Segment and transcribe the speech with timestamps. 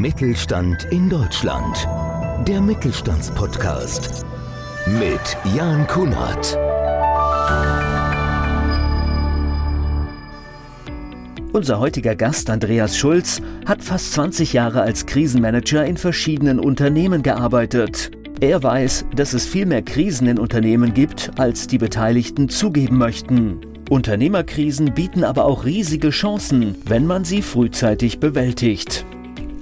[0.00, 1.88] Mittelstand in Deutschland.
[2.46, 4.24] Der Mittelstandspodcast
[4.86, 6.56] mit Jan Kunert.
[11.52, 18.12] Unser heutiger Gast Andreas Schulz hat fast 20 Jahre als Krisenmanager in verschiedenen Unternehmen gearbeitet.
[18.40, 23.62] Er weiß, dass es viel mehr Krisen in Unternehmen gibt, als die Beteiligten zugeben möchten.
[23.90, 29.04] Unternehmerkrisen bieten aber auch riesige Chancen, wenn man sie frühzeitig bewältigt.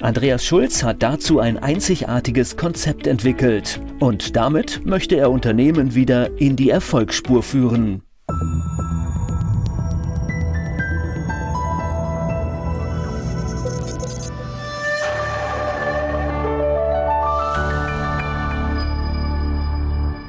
[0.07, 6.55] Andreas Schulz hat dazu ein einzigartiges Konzept entwickelt und damit möchte er Unternehmen wieder in
[6.55, 8.02] die Erfolgsspur führen.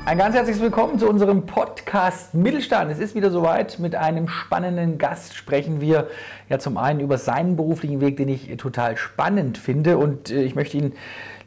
[0.07, 2.89] Ein ganz herzliches Willkommen zu unserem Podcast Mittelstand.
[2.89, 3.77] Es ist wieder soweit.
[3.77, 6.07] Mit einem spannenden Gast sprechen wir
[6.47, 9.97] ja zum einen über seinen beruflichen Weg, den ich total spannend finde.
[9.97, 10.93] Und äh, ich möchte Ihnen,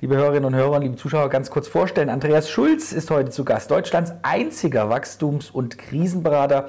[0.03, 2.11] liebe Hörerinnen und Hörer, liebe Zuschauer, ganz kurz vorstellen.
[2.11, 6.69] Andreas Schulz ist heute zu Gast, Deutschlands einziger Wachstums- und Krisenberater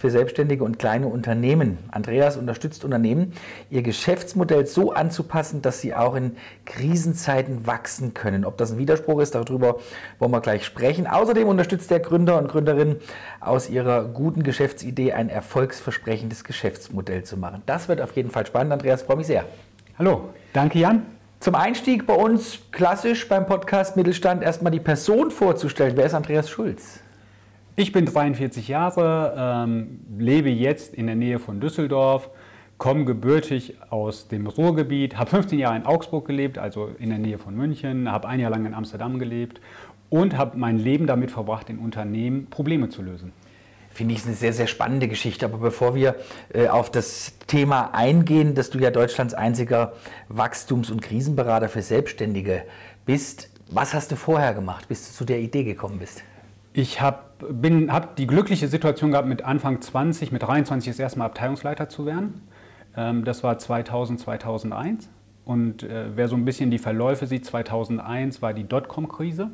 [0.00, 1.76] für selbstständige und kleine Unternehmen.
[1.90, 3.34] Andreas unterstützt Unternehmen,
[3.68, 8.46] ihr Geschäftsmodell so anzupassen, dass sie auch in Krisenzeiten wachsen können.
[8.46, 9.78] Ob das ein Widerspruch ist, darüber
[10.18, 11.06] wollen wir gleich sprechen.
[11.06, 12.96] Außerdem unterstützt der Gründer und Gründerin
[13.40, 17.62] aus ihrer guten Geschäftsidee ein erfolgsversprechendes Geschäftsmodell zu machen.
[17.66, 18.72] Das wird auf jeden Fall spannend.
[18.72, 19.44] Andreas, freue mich sehr.
[19.98, 21.04] Hallo, danke Jan.
[21.40, 25.92] Zum Einstieg bei uns klassisch beim Podcast Mittelstand erstmal die Person vorzustellen.
[25.94, 27.00] Wer ist Andreas Schulz?
[27.76, 32.30] Ich bin 43 Jahre, ähm, lebe jetzt in der Nähe von Düsseldorf,
[32.78, 37.38] komme gebürtig aus dem Ruhrgebiet, habe 15 Jahre in Augsburg gelebt, also in der Nähe
[37.38, 39.60] von München, habe ein Jahr lang in Amsterdam gelebt
[40.08, 43.32] und habe mein Leben damit verbracht, in Unternehmen Probleme zu lösen.
[43.92, 45.46] Finde ich eine sehr, sehr spannende Geschichte.
[45.46, 46.16] Aber bevor wir
[46.52, 49.94] äh, auf das Thema eingehen, dass du ja Deutschlands einziger
[50.28, 52.64] Wachstums- und Krisenberater für Selbstständige
[53.06, 56.24] bist, was hast du vorher gemacht, bis du zu der Idee gekommen bist?
[56.72, 57.18] Ich habe
[57.88, 62.06] hab die glückliche Situation gehabt, mit Anfang 20, mit 23 das erste Mal Abteilungsleiter zu
[62.06, 62.42] werden.
[62.96, 65.08] Ähm, das war 2000, 2001.
[65.44, 69.50] Und äh, wer so ein bisschen die Verläufe sieht, 2001 war die Dotcom-Krise.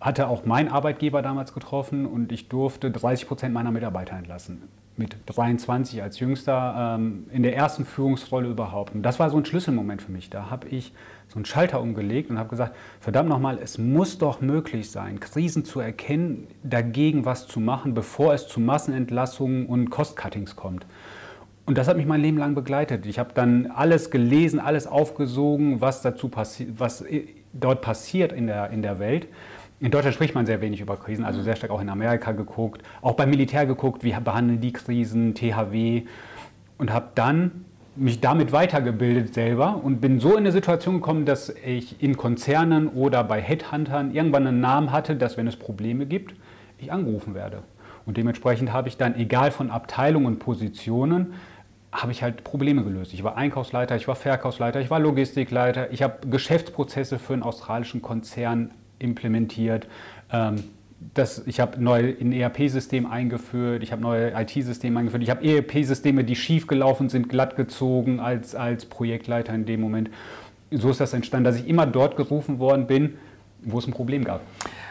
[0.00, 4.62] Hatte auch mein Arbeitgeber damals getroffen und ich durfte 30 Prozent meiner Mitarbeiter entlassen
[5.00, 8.94] mit 23 als Jüngster ähm, in der ersten Führungsrolle überhaupt.
[8.94, 10.30] Und das war so ein Schlüsselmoment für mich.
[10.30, 10.92] Da habe ich
[11.28, 15.64] so einen Schalter umgelegt und habe gesagt, verdammt nochmal, es muss doch möglich sein, Krisen
[15.64, 20.86] zu erkennen, dagegen was zu machen, bevor es zu Massenentlassungen und Cost-Cuttings kommt.
[21.66, 23.06] Und das hat mich mein Leben lang begleitet.
[23.06, 27.04] Ich habe dann alles gelesen, alles aufgesogen, was dazu passiert, was
[27.52, 29.28] dort passiert in der, in der Welt.
[29.80, 32.82] In Deutschland spricht man sehr wenig über Krisen, also sehr stark auch in Amerika geguckt,
[33.00, 36.02] auch beim Militär geguckt, wie behandeln die Krisen, THW
[36.76, 37.64] und habe dann
[37.96, 42.88] mich damit weitergebildet selber und bin so in eine Situation gekommen, dass ich in Konzernen
[42.88, 46.34] oder bei Headhuntern irgendwann einen Namen hatte, dass wenn es Probleme gibt,
[46.78, 47.62] ich angerufen werde.
[48.04, 51.34] Und dementsprechend habe ich dann, egal von Abteilungen und Positionen,
[51.92, 53.14] habe ich halt Probleme gelöst.
[53.14, 58.02] Ich war Einkaufsleiter, ich war Verkaufsleiter, ich war Logistikleiter, ich habe Geschäftsprozesse für einen australischen
[58.02, 58.70] Konzern
[59.00, 59.88] implementiert.
[60.32, 60.64] Ähm,
[61.14, 66.24] das, ich habe neu ein ERP-System eingeführt, ich habe neue IT-Systeme eingeführt, ich habe ERP-Systeme,
[66.24, 70.10] die schief gelaufen sind, glatt gezogen als, als Projektleiter in dem Moment.
[70.70, 73.18] So ist das entstanden, dass ich immer dort gerufen worden bin,
[73.62, 74.42] wo es ein Problem gab.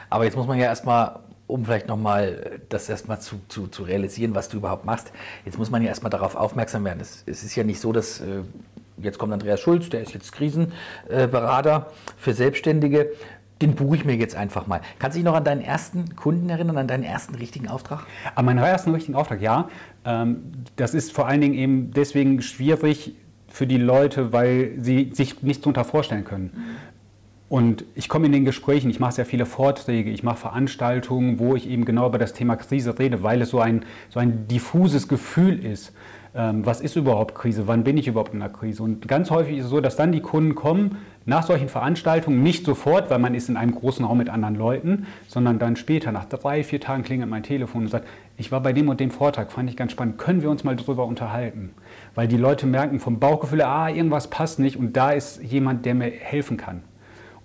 [0.09, 4.34] Aber jetzt muss man ja erstmal, um vielleicht nochmal das erstmal zu, zu, zu realisieren,
[4.34, 5.12] was du überhaupt machst,
[5.46, 7.00] jetzt muss man ja erstmal darauf aufmerksam werden.
[7.02, 8.42] Es, es ist ja nicht so, dass äh,
[8.98, 13.12] jetzt kommt Andreas Schulz, der ist jetzt Krisenberater für Selbstständige
[13.62, 14.81] den buche ich mir jetzt einfach mal.
[15.00, 18.06] Kannst du dich noch an deinen ersten Kunden erinnern, an deinen ersten richtigen Auftrag?
[18.36, 19.70] An meinen ersten richtigen Auftrag, ja.
[20.06, 20.44] Ähm,
[20.75, 23.16] das ist vor allen Dingen eben deswegen schwierig
[23.48, 26.52] für die Leute, weil sie sich nichts darunter vorstellen können.
[27.50, 31.56] Und ich komme in den Gesprächen, ich mache sehr viele Vorträge, ich mache Veranstaltungen, wo
[31.56, 35.08] ich eben genau über das Thema Krise rede, weil es so ein, so ein diffuses
[35.08, 35.92] Gefühl ist.
[36.36, 37.68] Ähm, was ist überhaupt Krise?
[37.68, 38.84] Wann bin ich überhaupt in der Krise?
[38.84, 40.98] Und ganz häufig ist es so, dass dann die Kunden kommen
[41.30, 45.08] nach solchen Veranstaltungen, nicht sofort, weil man ist in einem großen Raum mit anderen Leuten,
[45.28, 48.74] sondern dann später, nach drei, vier Tagen klingelt mein Telefon und sagt, ich war bei
[48.74, 51.72] dem und dem Vortrag, fand ich ganz spannend, können wir uns mal darüber unterhalten?
[52.16, 55.96] Weil die Leute merken vom Bauchgefühl, ah, irgendwas passt nicht und da ist jemand, der
[55.96, 56.81] mir helfen kann.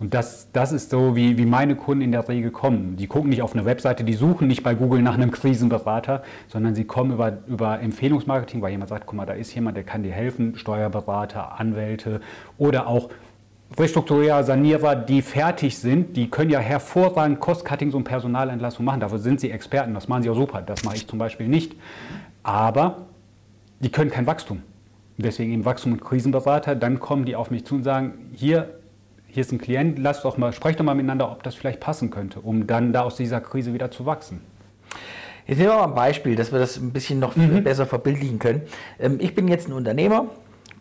[0.00, 2.96] Und das, das ist so, wie, wie meine Kunden in der Regel kommen.
[2.96, 6.74] Die gucken nicht auf eine Webseite, die suchen nicht bei Google nach einem Krisenberater, sondern
[6.74, 10.02] sie kommen über, über Empfehlungsmarketing, weil jemand sagt, guck mal, da ist jemand, der kann
[10.02, 12.20] dir helfen, Steuerberater, Anwälte
[12.58, 13.08] oder auch
[13.76, 19.00] Restrukturierer, Sanierer, die fertig sind, die können ja hervorragend Cost-Cuttings und Personalentlassung machen.
[19.00, 20.62] Dafür sind sie Experten, das machen sie auch super.
[20.62, 21.74] Das mache ich zum Beispiel nicht.
[22.42, 23.06] Aber
[23.80, 24.62] die können kein Wachstum.
[25.16, 26.76] Deswegen eben Wachstum- und Krisenberater.
[26.76, 28.78] Dann kommen die auf mich zu und sagen, hier,
[29.26, 32.10] hier ist ein Klient, lass doch mal, sprecht doch mal miteinander, ob das vielleicht passen
[32.10, 34.40] könnte, um dann da aus dieser Krise wieder zu wachsen.
[35.46, 37.64] Jetzt nehmen wir mal ein Beispiel, dass wir das ein bisschen noch mhm.
[37.64, 38.62] besser verbildlichen können.
[38.98, 40.26] Ähm, ich bin jetzt ein Unternehmer,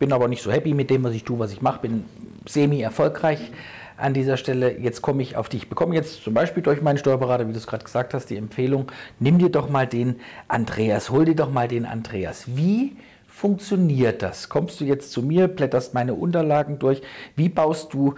[0.04, 2.04] bin aber nicht so happy mit dem, was ich tue, was ich mache, bin
[2.46, 3.52] semi-erfolgreich
[3.96, 4.78] an dieser Stelle.
[4.78, 5.62] Jetzt komme ich auf dich.
[5.62, 8.36] Ich bekomme jetzt zum Beispiel durch meinen Steuerberater, wie du es gerade gesagt hast, die
[8.36, 10.16] Empfehlung, nimm dir doch mal den
[10.46, 12.44] Andreas, hol dir doch mal den Andreas.
[12.48, 14.50] Wie funktioniert das?
[14.50, 17.00] Kommst du jetzt zu mir, blätterst meine Unterlagen durch?
[17.34, 18.16] Wie baust du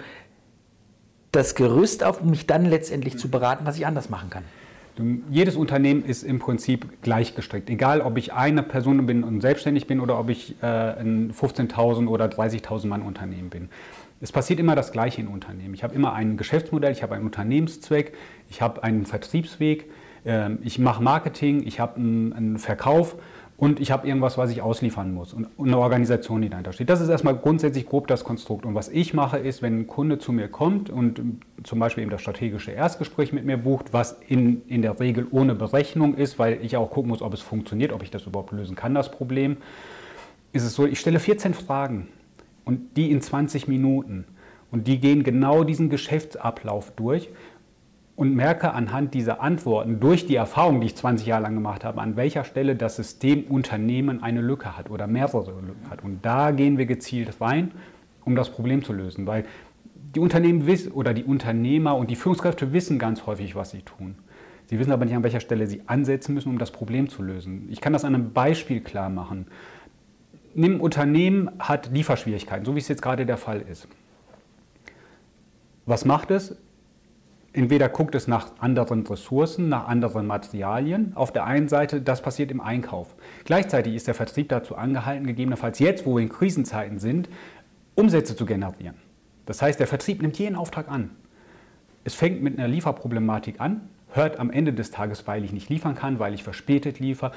[1.31, 4.43] das Gerüst auf, um mich dann letztendlich zu beraten, was ich anders machen kann?
[5.31, 7.69] Jedes Unternehmen ist im Prinzip gleich gestrickt.
[7.69, 12.08] Egal, ob ich eine Person bin und selbstständig bin oder ob ich äh, ein 15.000
[12.08, 13.69] oder 30.000 Mann Unternehmen bin.
[14.20, 15.75] Es passiert immer das Gleiche in Unternehmen.
[15.75, 18.14] Ich habe immer ein Geschäftsmodell, ich habe einen Unternehmenszweck,
[18.48, 19.90] ich habe einen Vertriebsweg,
[20.25, 23.16] äh, ich mache Marketing, ich habe einen, einen Verkauf
[23.58, 26.91] und ich habe irgendwas, was ich ausliefern muss und eine Organisation, die dahinter steht.
[26.91, 28.67] Das ist erstmal grundsätzlich grob das Konstrukt.
[28.67, 31.23] Und was ich mache, ist, wenn ein Kunde zu mir kommt und
[31.64, 35.55] zum Beispiel eben das strategische Erstgespräch mit mir bucht, was in, in der Regel ohne
[35.55, 38.76] Berechnung ist, weil ich auch gucken muss, ob es funktioniert, ob ich das überhaupt lösen
[38.76, 39.56] kann, das Problem,
[40.52, 42.09] ist es so, ich stelle 14 Fragen
[42.67, 44.26] und die in 20 Minuten.
[44.70, 47.31] Und die gehen genau diesen Geschäftsablauf durch
[48.16, 52.00] und merke anhand dieser Antworten durch die Erfahrung, die ich 20 Jahre lang gemacht habe,
[52.00, 56.02] an welcher Stelle das System Unternehmen eine Lücke hat oder mehrere Lücken hat.
[56.02, 57.72] Und da gehen wir gezielt rein,
[58.24, 59.44] um das Problem zu lösen, weil
[60.14, 64.16] die Unternehmen wissen oder die Unternehmer und die Führungskräfte wissen ganz häufig, was sie tun.
[64.64, 67.68] Sie wissen aber nicht, an welcher Stelle sie ansetzen müssen, um das Problem zu lösen.
[67.70, 69.46] Ich kann das an einem Beispiel klar machen.
[70.54, 73.86] Nimm Unternehmen hat Lieferschwierigkeiten, so wie es jetzt gerade der Fall ist.
[75.84, 76.56] Was macht es?
[77.56, 81.12] Entweder guckt es nach anderen Ressourcen, nach anderen Materialien.
[81.14, 83.14] Auf der einen Seite, das passiert im Einkauf.
[83.47, 87.31] Gleichzeitig ist der Vertrieb dazu angehalten, gegebenenfalls jetzt, wo wir in Krisenzeiten sind,
[87.94, 88.97] Umsätze zu generieren.
[89.47, 91.12] Das heißt, der Vertrieb nimmt jeden Auftrag an.
[92.05, 95.94] Es fängt mit einer Lieferproblematik an, hört am Ende des Tages, weil ich nicht liefern
[95.94, 97.32] kann, weil ich verspätet liefere,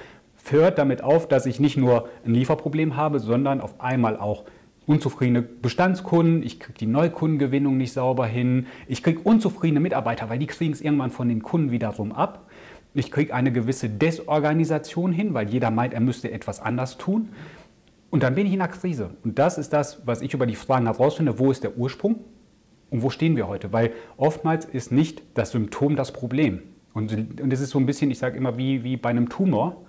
[0.50, 4.44] hört damit auf, dass ich nicht nur ein Lieferproblem habe, sondern auf einmal auch
[4.90, 10.48] unzufriedene Bestandskunden, ich kriege die Neukundengewinnung nicht sauber hin, ich kriege unzufriedene Mitarbeiter, weil die
[10.48, 12.50] kriegen es irgendwann von den Kunden wiederum ab.
[12.96, 17.30] Ich kriege eine gewisse Desorganisation hin, weil jeder meint, er müsste etwas anders tun.
[18.10, 19.12] Und dann bin ich in einer Krise.
[19.24, 22.22] Und das ist das, was ich über die Fragen herausfinde, wo ist der Ursprung
[22.90, 23.72] und wo stehen wir heute?
[23.72, 26.64] Weil oftmals ist nicht das Symptom das Problem.
[26.96, 29.86] Und, und ist so ein bisschen, ich sage immer, wie, wie bei einem Tumor.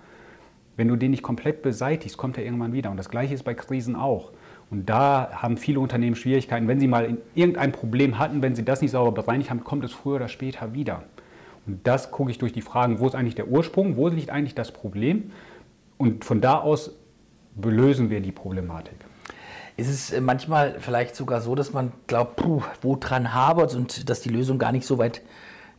[0.76, 2.90] Wenn du den nicht komplett beseitigst, kommt er irgendwann wieder.
[2.90, 4.32] Und das Gleiche ist bei Krisen auch.
[4.70, 6.68] Und da haben viele Unternehmen Schwierigkeiten.
[6.68, 9.92] Wenn sie mal irgendein Problem hatten, wenn sie das nicht sauber bereinigt haben, kommt es
[9.92, 11.02] früher oder später wieder.
[11.66, 14.54] Und das gucke ich durch die Fragen, wo ist eigentlich der Ursprung, wo liegt eigentlich
[14.54, 15.32] das Problem?
[15.98, 16.92] Und von da aus
[17.56, 18.94] belösen wir die Problematik.
[19.76, 24.08] Ist es äh, manchmal vielleicht sogar so, dass man glaubt, puh, wo dran habert und
[24.08, 25.22] dass die Lösung gar nicht so weit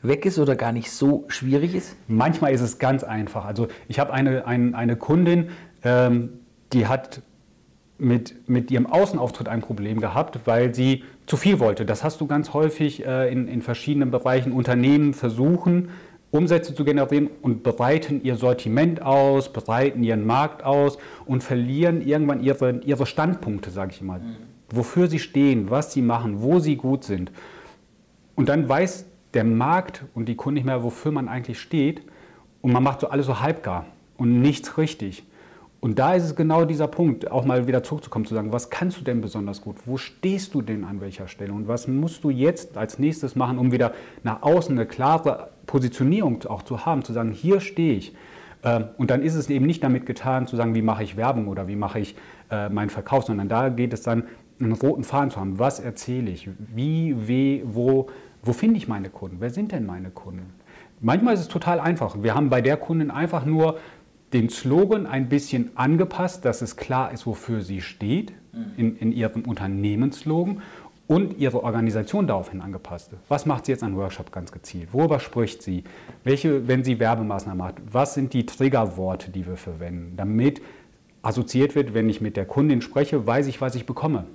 [0.02, 1.96] weg ist oder gar nicht so schwierig ist?
[2.08, 3.46] Manchmal ist es ganz einfach.
[3.46, 5.50] Also ich habe eine, eine, eine Kundin,
[5.84, 6.40] ähm,
[6.74, 7.22] die hat
[8.02, 11.86] mit, mit ihrem Außenauftritt ein Problem gehabt, weil sie zu viel wollte.
[11.86, 14.52] Das hast du ganz häufig äh, in, in verschiedenen Bereichen.
[14.52, 15.90] Unternehmen versuchen,
[16.32, 22.42] Umsätze zu generieren und breiten ihr Sortiment aus, breiten ihren Markt aus und verlieren irgendwann
[22.42, 24.20] ihre, ihre Standpunkte, sage ich mal.
[24.20, 24.36] Mhm.
[24.70, 27.32] Wofür sie stehen, was sie machen, wo sie gut sind.
[28.36, 32.02] Und dann weiß der Markt und die Kunden nicht mehr, wofür man eigentlich steht.
[32.62, 33.86] Und man macht so alles so halbgar
[34.18, 35.24] und nichts richtig.
[35.82, 39.00] Und da ist es genau dieser Punkt, auch mal wieder zurückzukommen, zu sagen, was kannst
[39.00, 39.78] du denn besonders gut?
[39.86, 41.52] Wo stehst du denn an welcher Stelle?
[41.54, 46.44] Und was musst du jetzt als nächstes machen, um wieder nach außen eine klare Positionierung
[46.46, 48.16] auch zu haben, zu sagen, hier stehe ich.
[48.64, 51.48] Ähm, und dann ist es eben nicht damit getan, zu sagen, wie mache ich Werbung
[51.48, 52.16] oder wie mache ich
[52.52, 54.26] äh, meinen Verkauf, sondern da geht es dann,
[54.60, 55.58] einen roten Faden zu haben.
[55.58, 56.48] Was erzähle ich?
[56.60, 58.08] Wie, wie, wo,
[58.44, 59.38] wo finde ich meine Kunden?
[59.40, 60.54] Wer sind denn meine Kunden?
[61.00, 62.22] Manchmal ist es total einfach.
[62.22, 63.80] Wir haben bei der Kundin einfach nur
[64.34, 68.34] den Slogan ein bisschen angepasst, dass es klar ist, wofür sie steht
[68.78, 70.62] in, in ihrem Unternehmensslogan
[71.08, 73.12] und ihre Organisation daraufhin angepasst.
[73.28, 74.94] Was macht sie jetzt an Workshop ganz gezielt?
[74.94, 75.84] Worüber spricht sie?
[76.24, 80.62] Welche, wenn sie Werbemaßnahmen macht, was sind die Triggerworte, die wir verwenden, damit
[81.22, 84.26] assoziiert wird, wenn ich mit der Kundin spreche, weiß ich, was ich bekomme.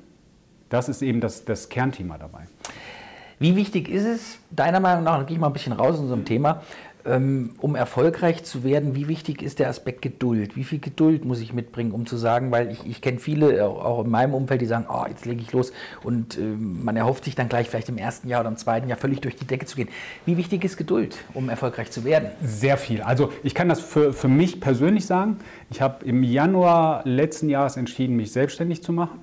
[0.69, 2.47] Das ist eben das, das Kernthema dabei.
[3.38, 6.00] Wie wichtig ist es, deiner Meinung nach, da gehe ich mal ein bisschen raus aus
[6.00, 10.57] unserem Thema, Ähm, um erfolgreich zu werden, wie wichtig ist der Aspekt Geduld?
[10.57, 14.05] Wie viel Geduld muss ich mitbringen, um zu sagen, weil ich, ich kenne viele, auch
[14.05, 15.73] in meinem Umfeld, die sagen, oh, jetzt lege ich los
[16.03, 18.99] und äh, man erhofft sich dann gleich vielleicht im ersten Jahr oder im zweiten Jahr
[18.99, 19.89] völlig durch die Decke zu gehen.
[20.25, 22.31] Wie wichtig ist Geduld, um erfolgreich zu werden?
[22.43, 23.03] Sehr viel.
[23.03, 25.39] Also ich kann das für, für mich persönlich sagen.
[25.71, 29.21] Ich habe im Januar letzten Jahres entschieden, mich selbstständig zu machen.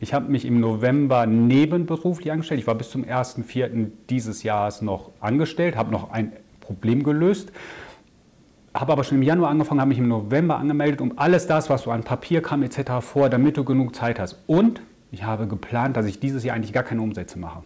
[0.00, 2.60] Ich habe mich im November nebenberuflich angestellt.
[2.60, 3.90] Ich war bis zum 1.4.
[4.10, 6.32] dieses Jahres noch angestellt, habe noch ein
[6.64, 7.52] Problem gelöst.
[8.74, 11.82] Habe aber schon im Januar angefangen, habe mich im November angemeldet, um alles das, was
[11.82, 12.92] so an Papier kam etc.
[13.00, 14.38] vor, damit du genug Zeit hast.
[14.48, 14.80] Und
[15.12, 17.62] ich habe geplant, dass ich dieses Jahr eigentlich gar keine Umsätze mache.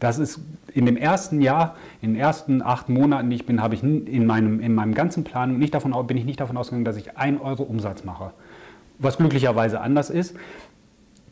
[0.00, 0.40] Das ist
[0.74, 4.26] in dem ersten Jahr, in den ersten acht Monaten, die ich bin, habe ich in
[4.26, 7.40] meinem, in meinem ganzen Plan nicht davon, bin ich nicht davon ausgegangen, dass ich ein
[7.40, 8.32] Euro Umsatz mache.
[8.98, 10.36] Was glücklicherweise anders ist.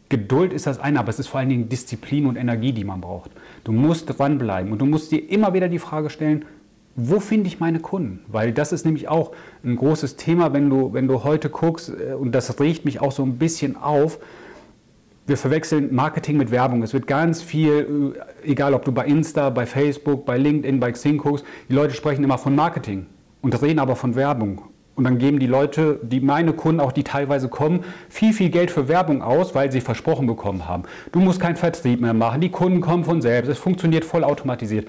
[0.08, 3.00] Geduld ist das eine, aber es ist vor allen Dingen Disziplin und Energie, die man
[3.00, 3.32] braucht.
[3.64, 6.44] Du musst dranbleiben und du musst dir immer wieder die Frage stellen,
[6.96, 8.24] wo finde ich meine Kunden?
[8.26, 12.14] Weil das ist nämlich auch ein großes Thema, wenn du, wenn du heute guckst, äh,
[12.14, 14.18] und das regt mich auch so ein bisschen auf.
[15.26, 16.82] Wir verwechseln Marketing mit Werbung.
[16.82, 20.90] Es wird ganz viel, äh, egal ob du bei Insta, bei Facebook, bei LinkedIn, bei
[20.90, 23.06] Xing guckst, die Leute sprechen immer von Marketing
[23.42, 24.62] und reden aber von Werbung.
[24.94, 28.70] Und dann geben die Leute, die meine Kunden, auch die teilweise kommen, viel, viel Geld
[28.70, 30.84] für Werbung aus, weil sie versprochen bekommen haben.
[31.12, 34.88] Du musst keinen Vertrieb mehr machen, die Kunden kommen von selbst, es funktioniert voll automatisiert.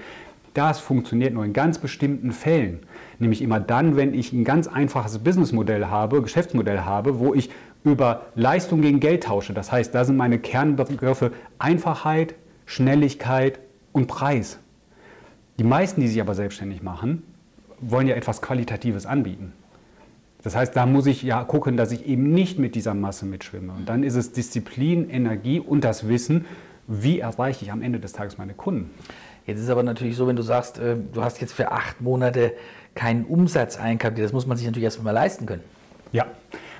[0.58, 2.80] Das funktioniert nur in ganz bestimmten Fällen.
[3.20, 7.50] Nämlich immer dann, wenn ich ein ganz einfaches Businessmodell habe, Geschäftsmodell habe, wo ich
[7.84, 9.54] über Leistung gegen Geld tausche.
[9.54, 12.34] Das heißt, da sind meine Kernbegriffe Einfachheit,
[12.66, 13.60] Schnelligkeit
[13.92, 14.58] und Preis.
[15.60, 17.22] Die meisten, die sich aber selbstständig machen,
[17.80, 19.52] wollen ja etwas Qualitatives anbieten.
[20.42, 23.74] Das heißt, da muss ich ja gucken, dass ich eben nicht mit dieser Masse mitschwimme.
[23.74, 26.46] Und dann ist es Disziplin, Energie und das Wissen,
[26.88, 28.90] wie erreiche ich am Ende des Tages meine Kunden.
[29.48, 32.52] Jetzt ist aber natürlich so, wenn du sagst, äh, du hast jetzt für acht Monate
[32.94, 35.62] keinen Umsatz einkalkuliert, das muss man sich natürlich erstmal leisten können.
[36.12, 36.26] Ja,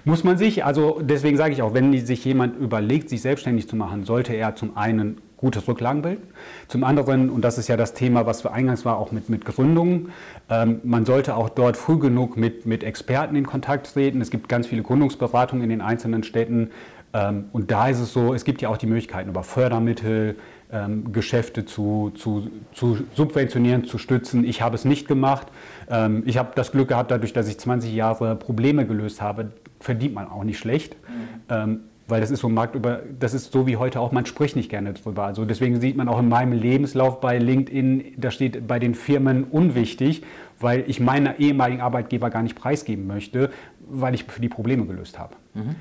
[0.05, 0.67] muss man sich.
[0.67, 4.55] Also deswegen sage ich auch, wenn sich jemand überlegt, sich selbstständig zu machen, sollte er
[4.55, 6.19] zum einen gutes Rücklagenbild.
[6.67, 9.47] Zum anderen, und das ist ja das Thema, was für eingangs war, auch mit, mit
[9.47, 10.13] Gründungen,
[10.51, 14.21] ähm, man sollte auch dort früh genug mit, mit Experten in Kontakt treten.
[14.21, 16.71] Es gibt ganz viele Gründungsberatungen in den einzelnen Städten.
[17.15, 20.37] Ähm, und da ist es so, es gibt ja auch die Möglichkeiten über Fördermittel,
[20.73, 24.45] ähm, Geschäfte zu, zu, zu, subventionieren, zu stützen.
[24.45, 25.47] Ich habe es nicht gemacht.
[25.91, 30.15] Ähm, ich habe das Glück gehabt, dadurch, dass ich 20 Jahre Probleme gelöst habe, verdient
[30.15, 30.95] man auch nicht schlecht.
[30.95, 31.29] Mhm.
[31.49, 34.57] Ähm, weil das ist so Markt über, das ist so wie heute auch, man spricht
[34.57, 35.25] nicht gerne drüber.
[35.25, 39.45] Also deswegen sieht man auch in meinem Lebenslauf bei LinkedIn, da steht bei den Firmen
[39.45, 40.23] unwichtig,
[40.59, 45.19] weil ich meine ehemaligen Arbeitgeber gar nicht preisgeben möchte, weil ich für die Probleme gelöst
[45.19, 45.35] habe.
[45.53, 45.77] Mhm.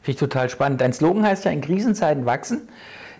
[0.00, 0.80] Finde ich total spannend.
[0.80, 2.62] Dein Slogan heißt ja in Krisenzeiten wachsen.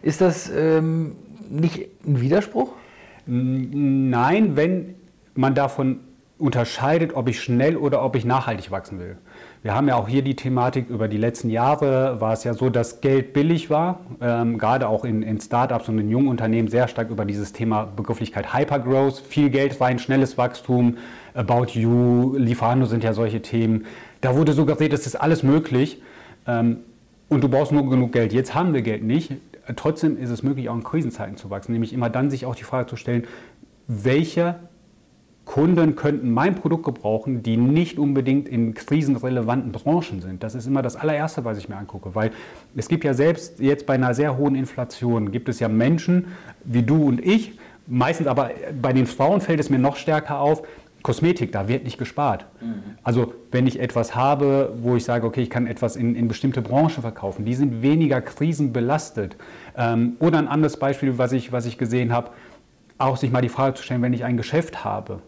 [0.03, 1.17] Ist das ähm,
[1.49, 2.73] nicht ein Widerspruch?
[3.27, 4.95] Nein, wenn
[5.35, 6.01] man davon
[6.43, 9.17] unterscheidet, ob ich schnell oder ob ich nachhaltig wachsen will.
[9.63, 12.69] Wir haben ja auch hier die Thematik, über die letzten Jahre war es ja so,
[12.69, 16.89] dass Geld billig war, ähm, gerade auch in, in Startups und in jungen Unternehmen sehr
[16.89, 20.97] stark über dieses Thema Begrifflichkeit Hypergrowth, viel Geld rein, schnelles Wachstum,
[21.35, 23.87] About You, Lieferando sind ja solche Themen.
[24.21, 26.03] Da wurde suggeriert, es ist alles möglich
[26.49, 26.79] ähm,
[27.29, 28.33] und du brauchst nur genug Geld.
[28.33, 29.31] Jetzt haben wir Geld nicht
[29.77, 31.73] trotzdem ist es möglich, auch in Krisenzeiten zu wachsen.
[31.73, 33.27] Nämlich immer dann sich auch die Frage zu stellen,
[33.87, 34.57] welche
[35.45, 40.43] Kunden könnten mein Produkt gebrauchen, die nicht unbedingt in krisenrelevanten Branchen sind.
[40.43, 42.31] Das ist immer das allererste, was ich mir angucke, weil
[42.77, 46.29] es gibt ja selbst jetzt bei einer sehr hohen Inflation, gibt es ja Menschen
[46.65, 48.51] wie du und ich, meistens aber
[48.81, 50.63] bei den Frauen fällt es mir noch stärker auf,
[51.03, 52.47] Kosmetik, da wird nicht gespart.
[52.61, 52.97] Mhm.
[53.03, 56.63] Also wenn ich etwas habe, wo ich sage, okay, ich kann etwas in, in bestimmte
[56.63, 59.37] Branchen verkaufen, die sind weniger krisenbelastet.
[59.77, 62.31] Ähm, oder ein anderes Beispiel, was ich, was ich gesehen habe,
[62.99, 65.21] auch sich mal die Frage zu stellen, wenn ich ein Geschäft habe,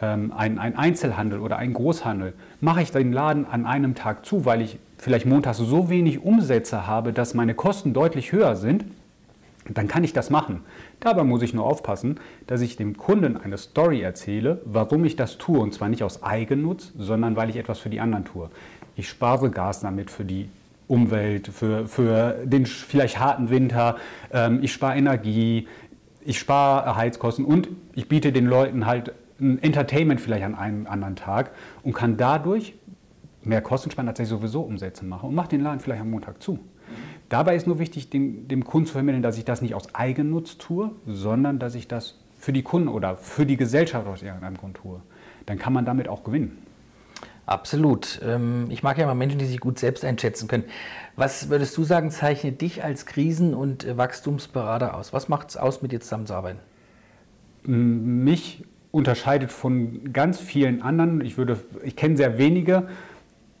[0.00, 4.44] ähm, ein, ein Einzelhandel oder ein Großhandel, mache ich den Laden an einem Tag zu,
[4.44, 8.84] weil ich vielleicht montags so wenig Umsätze habe, dass meine Kosten deutlich höher sind,
[9.76, 10.62] dann kann ich das machen.
[11.00, 15.38] Dabei muss ich nur aufpassen, dass ich dem Kunden eine Story erzähle, warum ich das
[15.38, 15.60] tue.
[15.60, 18.48] Und zwar nicht aus Eigennutz, sondern weil ich etwas für die anderen tue.
[18.96, 20.48] Ich spare Gas damit für die
[20.86, 23.96] Umwelt, für, für den vielleicht harten Winter.
[24.32, 25.68] Ähm, ich spare Energie,
[26.24, 31.14] ich spare Heizkosten und ich biete den Leuten halt ein Entertainment vielleicht an einem anderen
[31.14, 32.74] Tag und kann dadurch
[33.42, 36.42] mehr Kosten sparen, als ich sowieso Umsätze mache und mache den Laden vielleicht am Montag
[36.42, 36.58] zu.
[37.28, 40.58] Dabei ist nur wichtig, dem, dem Kunden zu vermitteln, dass ich das nicht aus Eigennutz
[40.58, 44.76] tue, sondern dass ich das für die Kunden oder für die Gesellschaft aus irgendeinem Grund
[44.76, 45.00] tue.
[45.46, 46.58] Dann kann man damit auch gewinnen.
[47.48, 48.20] Absolut.
[48.22, 50.64] Ähm, ich mag ja immer Menschen, die sich gut selbst einschätzen können.
[51.16, 55.14] Was würdest du sagen, zeichnet dich als Krisen- und Wachstumsberater aus?
[55.14, 56.60] Was macht es aus, mit dir zusammenzuarbeiten?
[57.64, 61.22] Mich unterscheidet von ganz vielen anderen.
[61.22, 62.88] Ich, würde, ich kenne sehr wenige.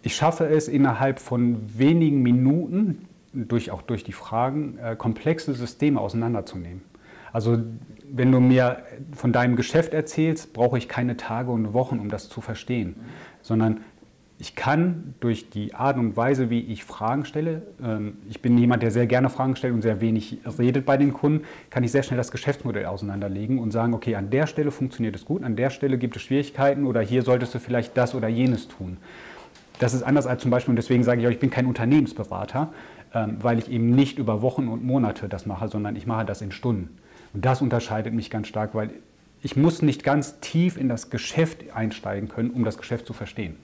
[0.02, 3.07] Ich schaffe es innerhalb von wenigen Minuten,
[3.46, 6.82] durch, auch durch die Fragen, äh, komplexe Systeme auseinanderzunehmen.
[7.32, 7.58] Also
[8.10, 12.28] wenn du mir von deinem Geschäft erzählst, brauche ich keine Tage und Wochen, um das
[12.28, 12.96] zu verstehen,
[13.42, 13.80] sondern
[14.40, 18.82] ich kann durch die Art und Weise, wie ich Fragen stelle, ähm, ich bin jemand,
[18.82, 22.04] der sehr gerne Fragen stellt und sehr wenig redet bei den Kunden, kann ich sehr
[22.04, 25.70] schnell das Geschäftsmodell auseinanderlegen und sagen, okay, an der Stelle funktioniert es gut, an der
[25.70, 28.98] Stelle gibt es Schwierigkeiten oder hier solltest du vielleicht das oder jenes tun.
[29.80, 32.72] Das ist anders als zum Beispiel, und deswegen sage ich auch, ich bin kein Unternehmensberater,
[33.12, 36.52] weil ich eben nicht über Wochen und Monate das mache, sondern ich mache das in
[36.52, 36.98] Stunden.
[37.34, 38.90] Und das unterscheidet mich ganz stark, weil
[39.42, 43.56] ich muss nicht ganz tief in das Geschäft einsteigen können, um das Geschäft zu verstehen.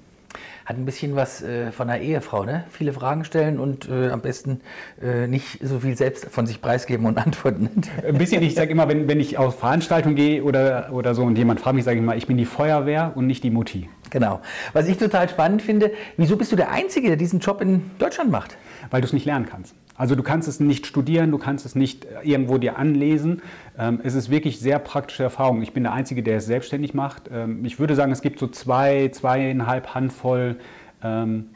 [0.65, 2.65] Hat ein bisschen was äh, von einer Ehefrau, ne?
[2.71, 4.61] Viele Fragen stellen und äh, am besten
[5.01, 7.69] äh, nicht so viel selbst von sich preisgeben und antworten.
[8.07, 11.37] Ein bisschen, ich sage immer, wenn, wenn ich auf Veranstaltungen gehe oder, oder so und
[11.37, 13.89] jemand fragt mich, sage ich mal, ich bin die Feuerwehr und nicht die Mutti.
[14.15, 14.41] Genau.
[14.75, 18.31] Was ich total spannend finde, wieso bist du der Einzige, der diesen Job in Deutschland
[18.31, 18.57] macht?
[18.91, 19.75] Weil du es nicht lernen kannst.
[19.97, 23.43] Also du kannst es nicht studieren, du kannst es nicht äh, irgendwo dir anlesen.
[23.77, 25.63] Ähm, es ist wirklich sehr praktische Erfahrung.
[25.63, 27.29] Ich bin der Einzige, der es selbstständig macht.
[27.33, 30.59] Ähm, ich würde sagen, es gibt so zwei, zweieinhalb Handvoll
[31.03, 31.47] ähm,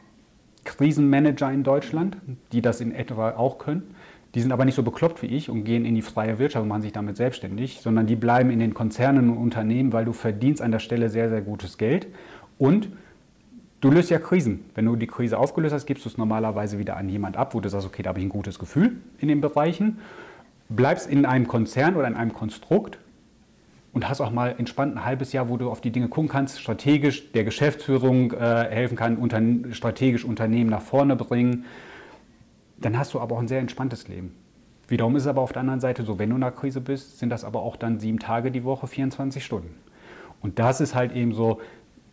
[0.65, 2.17] Krisenmanager in Deutschland,
[2.51, 3.95] die das in etwa auch können.
[4.35, 6.69] Die sind aber nicht so bekloppt wie ich und gehen in die freie Wirtschaft und
[6.69, 10.61] machen sich damit selbstständig, sondern die bleiben in den Konzernen und Unternehmen, weil du verdienst
[10.61, 12.07] an der Stelle sehr, sehr gutes Geld.
[12.59, 12.89] Und
[13.81, 14.65] Du löst ja Krisen.
[14.75, 17.61] Wenn du die Krise aufgelöst hast, gibst du es normalerweise wieder an jemand ab, wo
[17.61, 19.99] du sagst, okay, da habe ich ein gutes Gefühl in den Bereichen.
[20.67, 22.99] Bleibst in einem Konzern oder in einem Konstrukt
[23.93, 26.59] und hast auch mal entspannt ein halbes Jahr, wo du auf die Dinge gucken kannst,
[26.59, 29.41] strategisch der Geschäftsführung äh, helfen kann, unter,
[29.73, 31.63] strategisch Unternehmen nach vorne bringen.
[32.79, 34.35] Dann hast du aber auch ein sehr entspanntes Leben.
[34.89, 37.17] Wiederum ist es aber auf der anderen Seite so, wenn du in einer Krise bist,
[37.17, 39.73] sind das aber auch dann sieben Tage die Woche, 24 Stunden.
[40.41, 41.59] Und das ist halt eben so,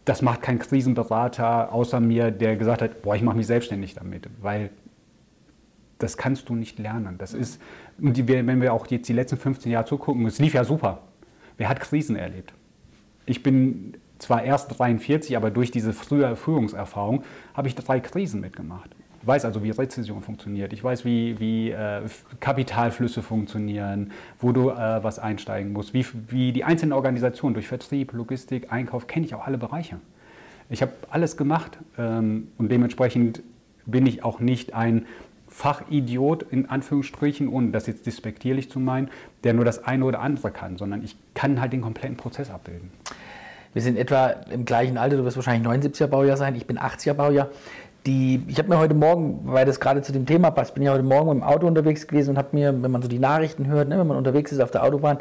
[0.06, 4.30] das macht kein Krisenberater außer mir, der gesagt hat, boah, ich mache mich selbstständig damit,
[4.40, 4.70] weil
[5.98, 7.18] das kannst du nicht lernen.
[7.18, 7.60] Das ist,
[7.98, 11.02] wenn wir auch jetzt die letzten 15 Jahre zugucken, es lief ja super.
[11.56, 12.54] Wer hat Krisen erlebt?
[13.24, 18.95] Ich bin zwar erst 43, aber durch diese frühe Führungserfahrung habe ich drei Krisen mitgemacht
[19.26, 20.72] weiß also, wie Rezession funktioniert.
[20.72, 22.02] Ich weiß, wie, wie äh,
[22.40, 28.12] Kapitalflüsse funktionieren, wo du äh, was einsteigen musst, wie, wie die einzelnen Organisationen durch Vertrieb,
[28.12, 29.96] Logistik, Einkauf, kenne ich auch alle Bereiche.
[30.68, 33.42] Ich habe alles gemacht ähm, und dementsprechend
[33.84, 35.06] bin ich auch nicht ein
[35.48, 39.08] Fachidiot in Anführungsstrichen, ohne das jetzt despektierlich zu meinen,
[39.44, 42.90] der nur das eine oder andere kann, sondern ich kann halt den kompletten Prozess abbilden.
[43.72, 47.14] Wir sind etwa im gleichen Alter, du wirst wahrscheinlich 79er Baujahr sein, ich bin 80er
[47.14, 47.48] Baujahr
[48.06, 50.92] die, ich habe mir heute Morgen, weil das gerade zu dem Thema passt, bin ja
[50.92, 53.88] heute Morgen dem Auto unterwegs gewesen und habe mir, wenn man so die Nachrichten hört,
[53.88, 55.18] ne, wenn man unterwegs ist auf der Autobahn,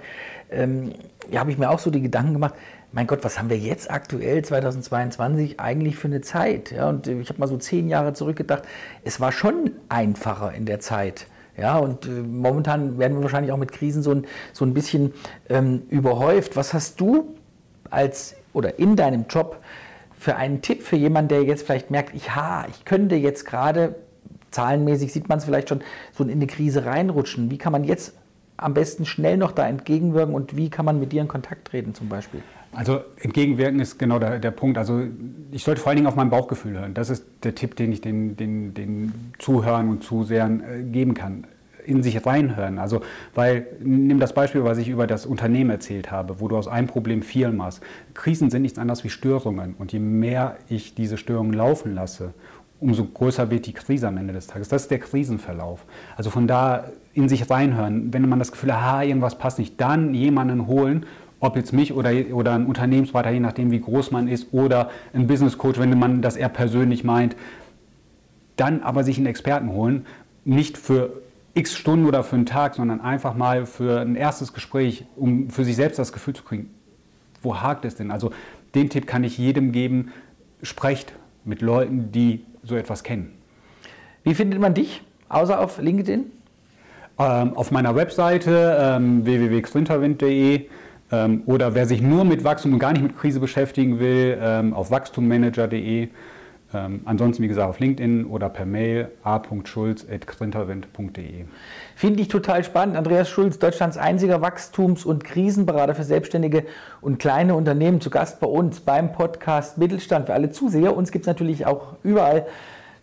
[0.51, 0.93] ähm,
[1.29, 2.53] ja, habe ich mir auch so die Gedanken gemacht,
[2.91, 6.71] mein Gott, was haben wir jetzt aktuell 2022 eigentlich für eine Zeit?
[6.71, 8.63] Ja, und ich habe mal so zehn Jahre zurückgedacht,
[9.03, 11.27] es war schon einfacher in der Zeit.
[11.57, 15.13] Ja, und äh, momentan werden wir wahrscheinlich auch mit Krisen so ein, so ein bisschen
[15.49, 16.55] ähm, überhäuft.
[16.55, 17.35] Was hast du
[17.89, 19.57] als oder in deinem Job
[20.25, 23.93] für einen Tipp für jemanden, der jetzt vielleicht merkt, ich, ha, ich könnte jetzt gerade,
[24.49, 25.81] zahlenmäßig sieht man es vielleicht schon,
[26.13, 27.51] so in eine Krise reinrutschen?
[27.51, 28.15] Wie kann man jetzt
[28.57, 31.93] am besten schnell noch da entgegenwirken und wie kann man mit dir in Kontakt treten
[31.93, 32.41] zum Beispiel?
[32.71, 34.79] Also entgegenwirken ist genau der, der Punkt.
[34.79, 35.03] Also
[35.51, 36.95] ich sollte vor allen Dingen auf mein Bauchgefühl hören.
[36.95, 41.45] Das ist der Tipp, den ich den, den, den Zuhörern und Zusehern äh, geben kann
[41.85, 42.79] in sich reinhören.
[42.79, 43.01] Also,
[43.33, 46.87] weil, nimm das Beispiel, was ich über das Unternehmen erzählt habe, wo du aus einem
[46.87, 47.81] Problem viel machst.
[48.13, 49.75] Krisen sind nichts anderes wie Störungen.
[49.77, 52.33] Und je mehr ich diese Störungen laufen lasse,
[52.79, 54.67] umso größer wird die Krise am Ende des Tages.
[54.69, 55.85] Das ist der Krisenverlauf.
[56.17, 58.13] Also von da in sich reinhören.
[58.13, 61.05] Wenn man das Gefühl hat, ha, irgendwas passt nicht, dann jemanden holen,
[61.39, 65.27] ob jetzt mich oder, oder ein Unternehmensberater, je nachdem wie groß man ist, oder ein
[65.27, 67.35] Business Coach, wenn man das eher persönlich meint,
[68.55, 70.05] dann aber sich einen Experten holen,
[70.43, 71.21] nicht für
[71.55, 75.63] x Stunden oder für einen Tag, sondern einfach mal für ein erstes Gespräch, um für
[75.63, 76.69] sich selbst das Gefühl zu kriegen,
[77.41, 78.11] wo hakt es denn?
[78.11, 78.31] Also
[78.75, 80.11] den Tipp kann ich jedem geben,
[80.61, 81.13] sprecht
[81.45, 83.33] mit Leuten, die so etwas kennen.
[84.23, 86.31] Wie findet man dich, außer auf LinkedIn?
[87.17, 90.67] Ähm, auf meiner Webseite ähm, www.xrinterwind.de
[91.11, 94.73] ähm, oder wer sich nur mit Wachstum und gar nicht mit Krise beschäftigen will, ähm,
[94.73, 96.09] auf wachstummanager.de.
[96.75, 101.45] Ähm, ansonsten, wie gesagt, auf LinkedIn oder per Mail a.schulz.grinterwind.de.
[101.95, 102.97] Finde ich total spannend.
[102.97, 106.65] Andreas Schulz, Deutschlands einziger Wachstums- und Krisenberater für selbstständige
[106.99, 110.97] und kleine Unternehmen, zu Gast bei uns beim Podcast Mittelstand für alle Zuseher.
[110.97, 112.45] Uns gibt es natürlich auch überall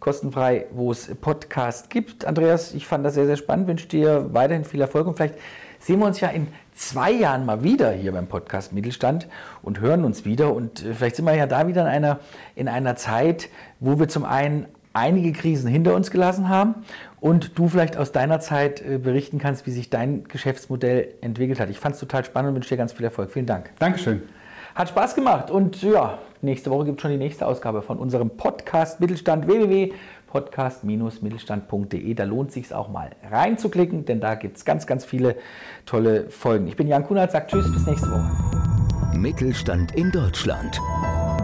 [0.00, 2.26] kostenfrei, wo es Podcast gibt.
[2.26, 5.36] Andreas, ich fand das sehr, sehr spannend, wünsche dir weiterhin viel Erfolg und vielleicht
[5.78, 9.28] sehen wir uns ja in zwei Jahren mal wieder hier beim Podcast Mittelstand
[9.62, 10.54] und hören uns wieder.
[10.54, 12.18] Und äh, vielleicht sind wir ja da wieder in einer,
[12.54, 13.48] in einer Zeit,
[13.80, 16.74] wo wir zum einen einige Krisen hinter uns gelassen haben
[17.20, 21.70] und du vielleicht aus deiner Zeit äh, berichten kannst, wie sich dein Geschäftsmodell entwickelt hat.
[21.70, 23.30] Ich fand es total spannend und wünsche dir ganz viel Erfolg.
[23.30, 23.70] Vielen Dank.
[23.78, 24.22] Dankeschön.
[24.74, 28.30] Hat Spaß gemacht und ja, nächste Woche gibt es schon die nächste Ausgabe von unserem
[28.30, 29.46] Podcast Mittelstand
[30.32, 32.14] www.podcast-mittelstand.de.
[32.14, 35.36] Da lohnt sich auch mal reinzuklicken, denn da gibt es ganz, ganz viele
[35.86, 36.66] tolle Folgen.
[36.68, 38.30] Ich bin Jan Kunert, sagt Tschüss, bis nächste Woche.
[39.16, 40.80] Mittelstand in Deutschland.